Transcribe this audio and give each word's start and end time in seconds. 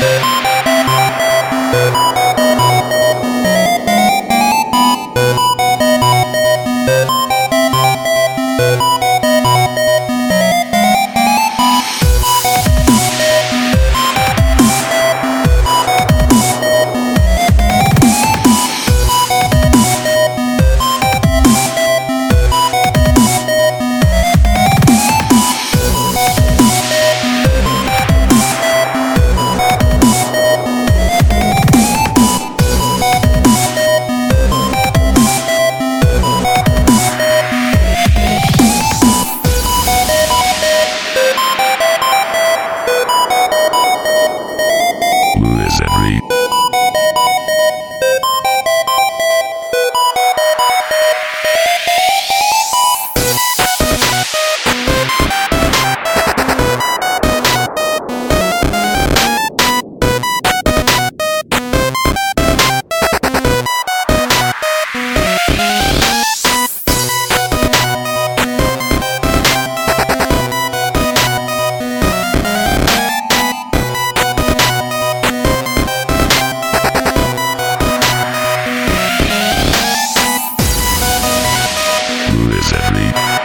Thank. 0.00 0.39
Party. 83.08 83.39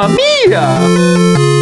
Mamma 0.00 0.16
Mia! 0.16 1.59